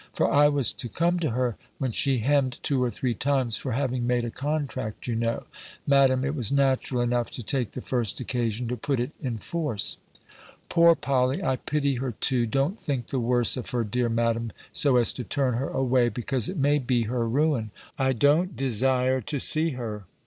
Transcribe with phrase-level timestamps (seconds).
[0.13, 3.73] For I was to come to her when shee hemm'd two or three times; for
[3.73, 5.43] having made a contract, you knowe.
[5.85, 9.97] Madam, it was naturall enough to take the first occasion to putt itt in force.
[10.69, 11.43] "Poor Polley!
[11.43, 12.47] I pity her too.
[12.47, 16.49] Don't thinke the worse of her, deare Madam, so as to turn her away, because
[16.49, 17.69] it may bee her ruin.
[17.99, 20.05] I don't desire too see her.